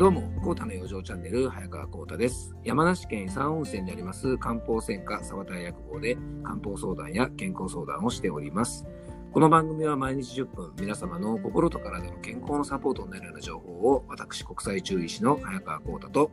[0.00, 2.56] どうも、コータの養生チャンネル、早川コータです。
[2.64, 8.86] 山梨県伊佐温泉にあります漢方専科沢田薬房で漢方相談や健康相談をしております。
[9.30, 16.30] この番組は毎日10分、皆様の心と体の健康のサポートになるような情報を、私、国際中医師の早川コータと、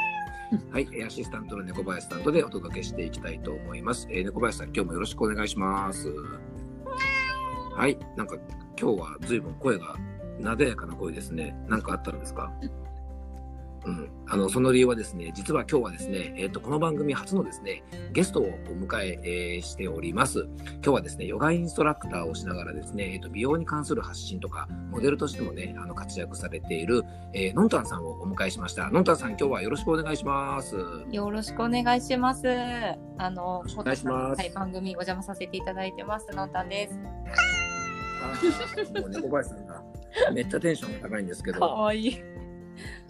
[0.72, 4.08] はい、えーアシスタントの猫林さんとでお届けしていきたいと思います。
[4.10, 6.10] えー猫林さん、今日もよろしくお願いします。
[7.74, 8.36] はい、なんか
[8.80, 9.96] 今日は随分声が
[10.40, 11.54] なでやかな声ですね。
[11.68, 12.50] なんかあったんですか？
[13.86, 20.48] うん、あのその理由はですね、実は今日はですね、えっ、とこの番組初のですね、ゲストをお迎ええーしております。
[20.66, 28.90] 今日はですね、ヨガインストラクターをしながらですね、えっ、と美容に関する発信とかモデルとしてもね、あの活躍されている、えーのんたんさんをお迎えしました。
[28.90, 30.76] のんたんさん、今日はよろしくお願いします。
[31.12, 32.48] よろしくお願いします。
[33.18, 36.26] あの、お願いしますはい、番組お邪魔させていただいてます。
[36.32, 36.98] のんたんです。
[38.20, 39.82] あーもう猫林さんが
[40.32, 42.36] めっちゃテンションが高いんですけど、わいい。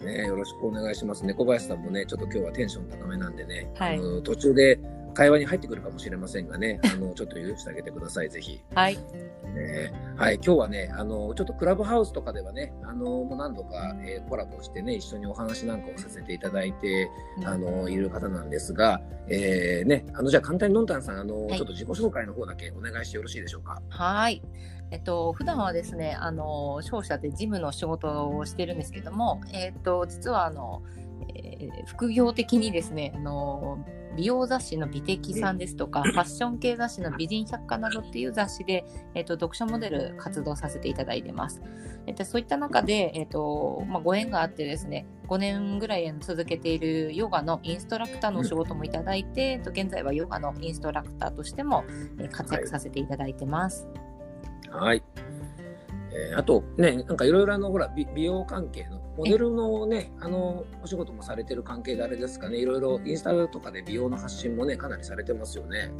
[0.03, 1.25] ね、よろしくお願いします。
[1.25, 4.79] 猫林さんもね、ちょっと今日はテンション高めなんでね、はいあの途中で
[5.17, 8.61] 会話に入ってくるかもしれませんがね、 あのちょっと許してあげてください、ぜひ。
[8.75, 8.95] はい。
[8.95, 17.09] ねはい、今日はね、あのちょっとクラブハウスとかではね、あのもう何度か、えーコラボしてね、一緒にお話なんかをさせていただいて、
[17.45, 23.81] あのいる方なんですが、えーね、あのじゃあ簡単にのんたんさん、あの、はいちょっと自己紹介の方だけお願いしてよろしいでしょうか？
[23.89, 24.43] はい。
[24.91, 30.83] えっと、普段はですね、あの、商社で事務の仕事をしてるんですけども、えっと、実は、あの、
[31.35, 33.79] えー副業的にですね、あの、
[34.17, 41.61] 美容雑誌の美的さんですとか、ファッション系雑誌の美人百科などっていう雑誌で、えっと、読者モデル活動させていただいてます。
[42.07, 51.83] えっと、そういった中で、えっと、まあ、ご縁があってですね、5年ぐらい続けているヨガのインストラクターのお仕事もいただいて、えっと現在はヨガのインストラクターとしても
[52.19, 53.87] えー活躍させていただいてます。
[54.69, 55.03] はい。
[56.11, 65.91] えーあとね、なんかいろいろあの、ほら、美美容関係の、モデルのね、あの、お仕事もされてる関係であれですかね、いろいろインスタとかで美容の発信もね、かなりされてますよね。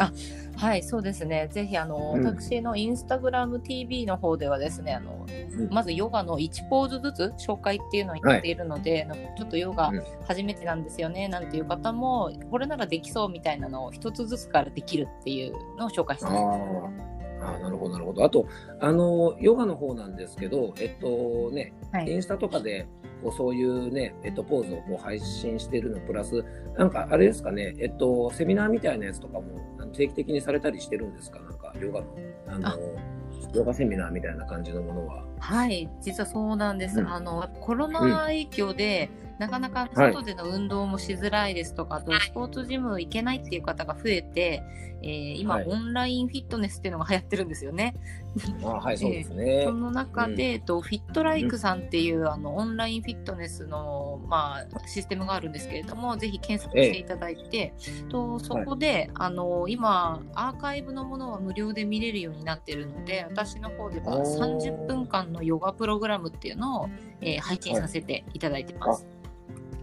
[0.56, 1.48] はい、そうですね。
[1.52, 2.26] ぜひあの、うん。
[2.26, 5.70] 私のインスタグラム TV の方ではですね、あのうん。
[5.70, 10.04] まずヨガの1ポーズずつ紹介っていうのをやっているので、あのちょっとヨガうん。
[10.28, 17.17] 初めてなんですよね、なんていう方もこれならできそうみたいなのを一つずつからできるっていうのを紹介してあます。
[17.40, 18.24] ーあー、なるほど、なるほど。
[18.24, 18.46] あと、
[18.80, 22.88] あの、ヨガの方なんですけど、えっとね、はいインスタとかで、
[23.24, 26.44] こうそういうね、えっと、ポーズをこう配信してるのプラス、
[26.78, 29.44] なんかあれですかね、えっと、セミナーみたいなやつとかも
[29.94, 31.40] 定期的にされたりしてるんですか？
[31.40, 32.08] なんか、ヨガの、
[32.48, 32.78] あの、あ
[33.54, 35.24] ヨガセミナーみたいな感じのものは。
[35.40, 37.00] はい、実はそうなんです。
[37.00, 39.10] うんあのコロナ影響で、
[39.40, 44.64] なかなかはい外での運動もしづらいですとか、あとスポーツジム行けないっていう方が増えて、
[45.04, 47.94] えー今、はいオンラインフィットネスっていうのが流行ってるんですよね。
[48.64, 49.72] あはい、 そうですねそ。
[49.74, 57.74] の中で、えっと、フィットライクさんっていう、あのオンラインフィットネスの、まあ、システムがあるんですけれども、ぜひ検索していただいて、
[58.10, 66.90] とそこで、あの今、アーカイブのものは無料で見れるようになってるので、私の方ではおー30分間のヨガプログラムっていうのを、
[67.22, 69.08] えー配信させていただいてます。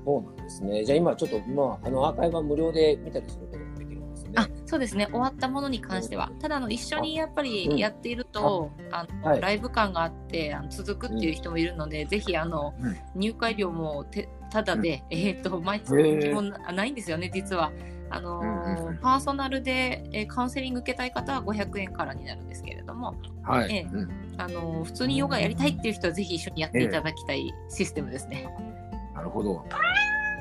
[0.05, 0.85] そうなんですね。
[0.85, 4.33] じゃあ今ちょっと、まあ、あの、アーカイブは無料で見たりすることもできるんですね。
[4.37, 5.07] あそうですね。
[5.11, 6.31] 終わったものに関しては。
[6.41, 9.41] ただあの一緒にやっぱりやっていると、あのはい。
[9.41, 12.97] ライブ感があってあの続くっていう人もいるので、ぜひあの、うん。
[13.15, 17.73] 入会料もてただで、えっ、と毎月もなないんですよね実は。
[18.11, 18.99] あのーうんうんうん。
[18.99, 23.73] パーソナルで、えーカウンセリング受けたい方は500円からになるんですけれども、はい。
[23.73, 24.11] ええうん。
[24.37, 28.49] あのー普通にヨガやりたいっていう人はぜひ一緒にやっていただきたいシステムですね。
[29.25, 29.65] なるほど。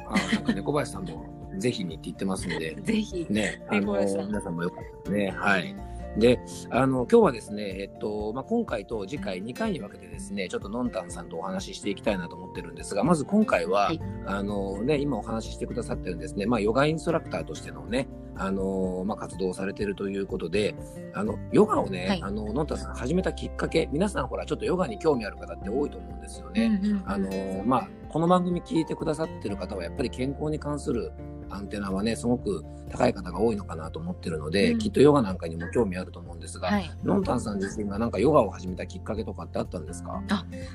[0.07, 1.25] あなんか猫林さんも
[1.57, 3.25] ぜひにって言ってますんで、ぜひ。
[3.29, 5.31] ね、あの皆さんもよかったね。
[5.31, 5.73] はい。
[6.17, 6.39] で、
[6.69, 20.75] あの、今日はですね、えっと、まあ、今回と次回2回に分けてですね、ちょっとのんたんさんとお話ししていきたいなと思ってるんですが、まず今回は、はいあのね、今お話ししてくださってるんですね、まあ、ヨガインストラクターとしてのね、あのまあ、活動をされてるということで、
[21.13, 22.21] あの、ヨガをね、はい。
[22.23, 26.79] あの、のんたんさん始めたきっかけ、皆さんほら、ちょっとヨガに興味ある方って多いと思うんですよね。
[26.83, 31.11] うんうんあのーまあ、この番組聞いてくださってる方はやっぱり健康に関する
[31.49, 34.79] アンテナはねすごく高い方が多いのかなと思ってるので、うん。
[34.79, 36.91] きっとヨガなんかにも興味あると思うんですが、はい。
[37.03, 40.23] のんたんさん自身がなんかヨガを始めたきっかけとかってあったんですか？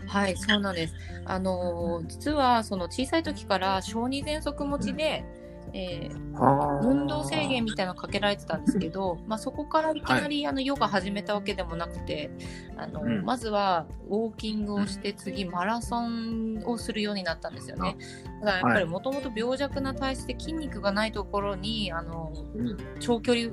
[0.06, 0.94] はい、そうなんです。
[1.25, 5.25] あのー実はその小さい時から小児喘息持ちで、
[5.73, 6.29] えー
[6.82, 12.31] 運動制限みたいなのかけられてたんですけど、まあ、そこからいきなりあのヨガ始めたわけでもなくて、
[12.76, 13.25] あのうん。
[13.25, 17.97] まずはウォーキングをして次マラソンをするようになったんですよね。
[18.41, 22.76] だからやっぱりもともと病弱な体質で筋肉がないところにあのうん。
[23.00, 23.50] 長距離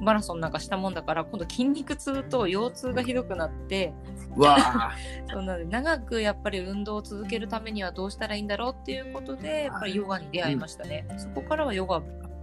[0.00, 3.92] マラソンなんかしたもんだから今度筋肉痛と腰痛がひどくなって
[4.36, 4.92] わあ。
[5.30, 12.02] そうなので長くやっぱり運動を続けるためにはどうしたらいいんだろうっていうことでやっぱりヨガに出会いましたね、そこからはヨガ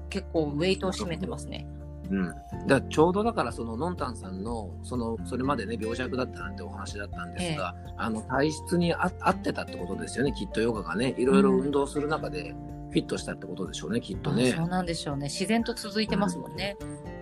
[0.10, 1.68] 結構ウェイトを占めてますね。
[2.10, 11.16] うん、だちょうどだからそののんたんさんのそのそれまでね病弱だったなんてお話だったんですが、あの体質にあ合ってたってことですよねきっとヨガがね。
[11.18, 12.54] いろいろ運動する中で
[12.92, 14.52] フィットしたってことでしょうねきっとね。
[14.52, 15.26] そうなんでしょうね。
[15.26, 16.78] 自然と続いてますもんね。
[16.80, 17.15] うん、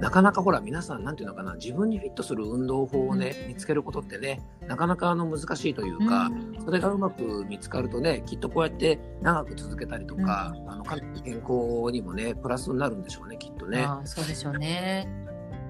[0.00, 13.84] なかなかほら皆さんなんていうのかな自分にフィットする運動法をね見つけることってねなかなかあの難しいというか、うんそれがうまく見つかるとねきっとこうやって長く続けたりとか、あのかなり健康にもねプラスになるんでしょうねきっとね。
[13.84, 15.08] ああそうでしょうね。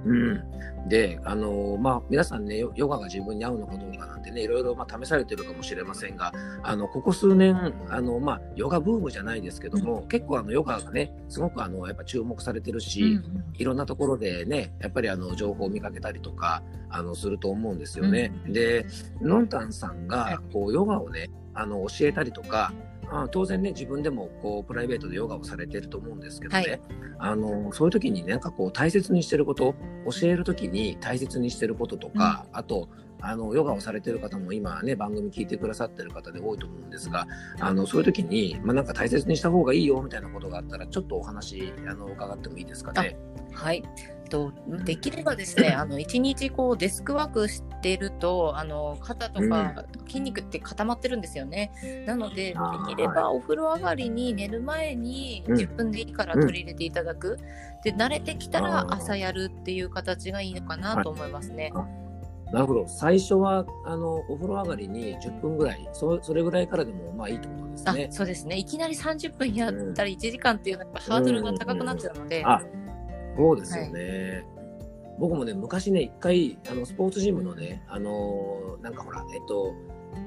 [0.06, 6.32] うん、で、あのまあ、皆さんねヨ、ヨガが自分に合うのかどうかなんてね、いろいろ、まあ、試されてるかもしれませんが、
[6.62, 18.32] あのここ数年あの、まあ、ヨガブームじゃないですけども、結構あのヨガがね、すごくあのやっぱ注目されてるし、うんいろんなところでね、やっぱりあの情報を見かけたりとかあのすると思うんですよね。
[18.46, 18.84] うんで、
[19.22, 20.34] のんたんさんはい。
[20.34, 22.72] がこうヨガをね、あの教えたりとか、
[23.10, 26.80] あ当然ね、自分でもこうプライベートでヨガをされてると思うんですけどね、はい
[27.18, 29.74] あのそういう時になんかこう大切にしてること、
[30.04, 32.88] 教える時に大切にしてることとか、あと、
[33.20, 37.26] あのヨガをされてる方も今ね番組聞いてくださってる方で多いと思うんですが
[37.60, 43.16] あのそういう時に、まあ、なんか大切にした方がいいよみたいなことがあったらちょっとお話あの伺ってもいいですかね？
[43.52, 43.82] はい。
[44.26, 44.52] と
[44.84, 51.72] できればですね、 あの一日こうデスクワークしてるとあの肩とか筋肉って固まってるんですよね。
[52.06, 52.54] なのでで
[52.88, 57.38] きればお風呂上がりに寝る前にうん10分でいいから取り入れていただく。
[57.84, 61.72] で慣れてきたら朝やるっていう形がいいのかなと思いますね。
[62.52, 68.08] なるほど最初はあのお風呂上がりに10分ぐらいそそれぐらいからでもまあいいってことですあね。
[68.10, 68.56] そうですね。
[68.56, 72.44] いきなり30分やったり1時間っていうのはハードルが高くなっちゃうので。
[72.44, 72.60] あ
[73.36, 74.44] そうですよね。
[75.18, 79.74] 僕もね昔ね一回あのスポーツジムのねあのなんかほらえっと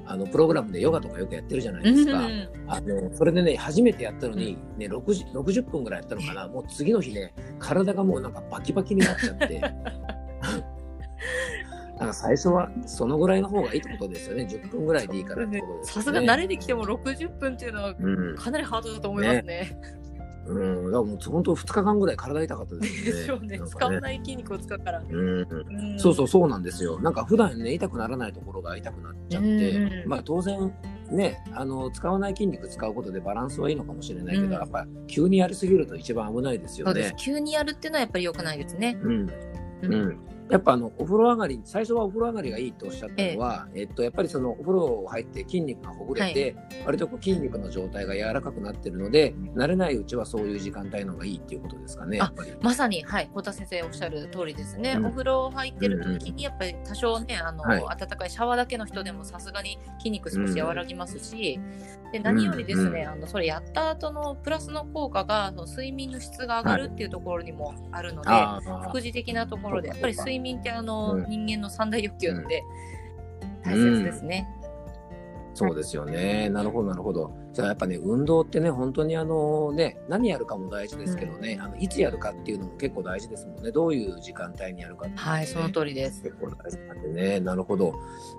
[0.06, 2.18] あのプログラムでヨガとかよくやってるじゃないですか。
[2.18, 6.48] うんあのそれでね初めてやったのに、ね、60, 60分ぐらいやったのかな。
[6.48, 9.60] もう次の日ね体がもうなんかバキバキになっちゃって。
[12.00, 14.44] なんか最初はそのぐらいの方がいいってことですよね。
[14.44, 16.02] 10分ぐらいでいいからってことですよね。
[16.02, 19.78] さすが慣れてきても60分っていうのはうん、かなりハードだと思いますね。
[19.82, 19.99] うん、
[20.46, 23.60] だからもう本当2日間ぐらい体痛かったですでしょうね。
[23.66, 25.00] 使わない筋肉を使うから。
[25.00, 26.98] うんうんそうそうそうなんですよ。
[27.00, 30.72] なんか普段ね痛くならないところが痛くなっちゃって、うんまあ当然
[31.10, 37.12] ねあの使わない筋肉使うことでバランスはいいのかもしれないけど、うんやっぱ急にやりすぎると一番危ないですよね。。
[37.16, 38.98] 急にやるっていうのはやっぱり良くないですね。
[39.02, 39.30] うん
[39.82, 40.18] うんうん。
[40.50, 52.20] やっぱあのお風呂上がり最初はお風呂上がりがいいっておっしゃったのは、えっとやっぱりそのお風呂入って筋肉がほぐれて、割とこう筋肉の状態が柔らかくなってるので、慣れないうちはそういう時間帯の方がいいっていうことですかね。
[52.62, 54.94] まさに、はい、小田先生おっしゃる通りですね。
[54.98, 55.06] うん。
[55.06, 57.82] お風呂入ってる時にやっぱり多少ね、あの、はい。
[57.82, 61.60] 温かいシャワーだけの人でもさすがに筋肉少し和らぎますし、
[62.12, 68.88] で何よりですね、うんあのそれやった後のプラスの効果がその睡眠の質が上がるっていうところにもあるので、あー。
[68.88, 72.62] 副次的なところでやっぱり睡眠ってあの、うん人間の三大欲求なので、
[73.62, 74.46] 大切ですね。
[75.54, 76.48] そうですよね。
[76.48, 77.32] なるほど、なるほど。
[77.52, 83.72] じゃあやっぱね、運動ってね、本当にあのね、何やるかも大事ですけどね、あのいつやるかっていうのも結構大事ですもんね。
[83.72, 86.22] どういう時間帯にやるかってねはい、その通りです。
[86.22, 87.40] 結構大事なんでね。
[87.40, 87.94] なるほど。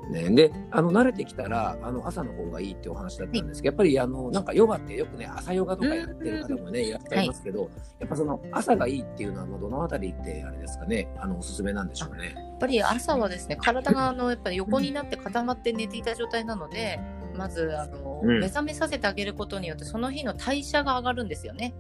[0.10, 12.34] ね、で、あの、慣れてきたら、あの、朝の方がいいってお話だったんですけど、やっぱりあの、なんかヨガってよくね、朝ヨガとかやってる方もね、いらっしゃいますけど、やっぱその朝がいいっていうのは、まあどのあたりってあれですかね、あの、おすすめなんでしょうね。
[12.36, 17.00] やっぱり朝はですね、体があのやっぱり横になって固まって寝ていた状態なので、
[17.41, 21.74] まずあの、うん目覚めさせてあげることによって、その日の代謝が上がるんですよね。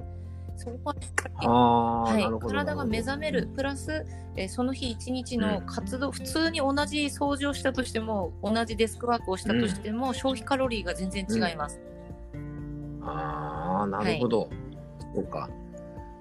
[0.57, 2.49] そこはやっぱりはい。
[2.49, 11.79] 体が目覚める、プラス、えーその日一日の活動、普通に同じ掃除をしたとしても、同じデスクワークをしたとしても、消費カロリーが全然違います。
[13.03, 14.49] ああ、なるほど。
[15.13, 15.47] そうか。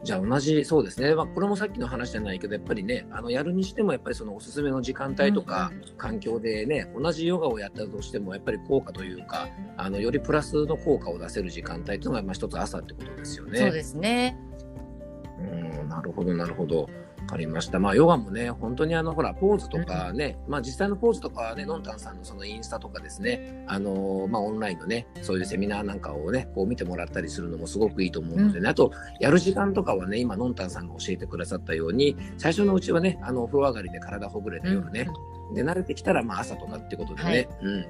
[0.02, 1.14] じゃあ同じ、そうですね。
[1.14, 13.58] まあ、これもさっきの話じゃないけど、やっぱりね、あの、やるにしても、やっぱりそのおすすめの時間帯とか、環境でね、同じヨガをやったとしても、やっぱり効果というか、あの、よりプラスの効果を出せる時間帯というのが、まあ、一つ朝ってことですよね。
[13.58, 14.38] そうですね。
[15.38, 16.88] うん、なるほど、なるほど。
[17.30, 17.78] わかりました。
[17.78, 35.06] まあ、ヨガもね、本当にあの、ほら、ポーズとかね、まあ、実際のポーズとかはね、のんたんさんのそのインスタとかですね、あのーまあ、オンラインのね、そういうセミナーなんかをね、こう見てもらったりするのもすごくいいと思うのでね、あと、やる時間とかはね、今、のんたんさんが教えてくださったように、最初のうちはね、あの、お風呂上がりで体ほぐれて夜ね、
[35.54, 37.48] で、慣れてきたら、まあ、朝とかってことでね、はい。
[37.62, 37.86] うん。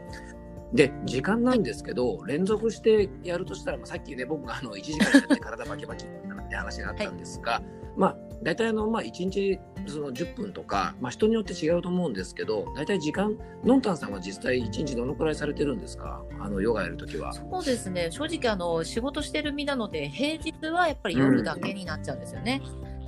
[0.74, 6.08] で、時間なんですけど、連続してやるとしたら、まあ、さっきね、僕があの1時間やって体バキバキっ
[6.48, 7.62] て話があったんですが、
[7.96, 16.22] まあ、大体あの、まあ、1日その10分とか、まあ、人によって違うと思うんですけど、大体時間、のんたんさんは実際1日どのくらいされてるんですか？
[16.40, 17.32] あの、ヨガやるときは。
[17.32, 18.10] そうですね。
[18.10, 22.62] 正直、あの、仕事してる身なので、平日はやっぱり夜だけになっちゃうんですよね。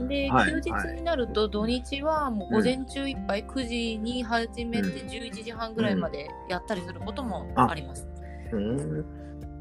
[0.09, 8.09] で、はい休日になると土日はもう午前中いっぱい9時に始めてうん11時半ぐらいまでやったりすることもあります。
[8.53, 9.05] うん。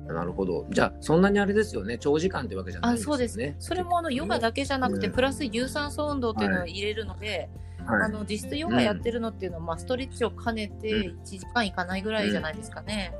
[0.07, 0.65] なるほど。
[0.69, 1.97] じゃあ、そんなにあれですよね。
[1.97, 3.17] 長時間ってわけじゃないあですよね。
[3.17, 3.67] そうです。
[3.67, 7.49] それもあのヨガだけじゃなくて、うんプラス有酸素運動っていうのを入れるので、
[7.85, 13.13] はいあの実質ヨガやってるのっていうのは、まあ、ストレッチを兼ねてうん1時間いかないぐらいじゃないですかね。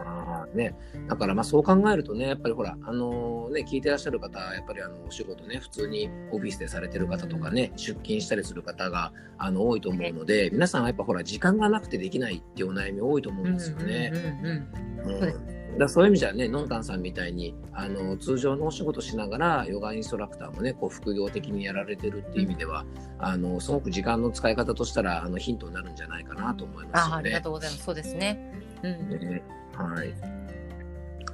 [0.00, 0.74] あーね、
[1.08, 14.12] だからまあそう考えるとね、やっぱりほら、あのね、聞いてらっしゃる方、やっぱりあのお仕事ね、普通にオフィスでされてる方とかね、出勤したりする方があの多いと思うので、皆さんはやっぱほら、時間がなくてできないっていうお悩み多いと思うんですよね。
[14.44, 22.84] うんだそういう意味じゃね、のんたんさんみたいにあの通常のお仕事しながらヨガインストラクターもね、こう副業的にやられてるっていう意味では、
[23.18, 27.40] あのすごく時間の使い方としたらあのヒントになるんじゃないかなと思いますよねあありが。
[27.40, 27.84] とうございます。
[27.84, 28.52] そうですね。
[28.82, 29.10] うん。
[29.10, 29.42] ね
[29.74, 30.14] はい。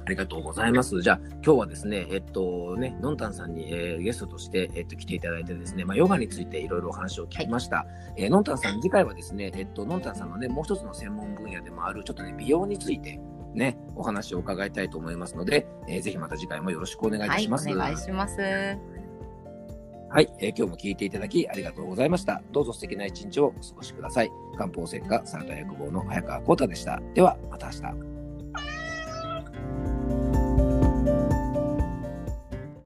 [0.07, 1.01] ありがとうございます。
[1.01, 7.87] じゃあ、今日はですね、えっとね、のんたんさんに、えーゲストとして、えっと、来ていただいてですね、まあ、ヨガについていろいろお話を聞きました。
[8.15, 13.19] えーのんたんさん、次回はですね、えっと、のんたんさんのね、もう一つの専門分野でもある、ちょっとね、美容について、
[13.55, 17.67] ね、お話を伺いたいと思いますので、えーぜひまた次回もよろしくお願いいたはい、おします。
[17.75, 18.39] 願いします。
[20.09, 22.41] はい、えー今日も聞いていただきありがとうございました。
[22.51, 24.31] どうぞ素敵な一日をお過ごしください。
[24.57, 27.01] 漢方専科サラダ薬房の早川幸太でした。
[27.13, 28.14] では、また明日。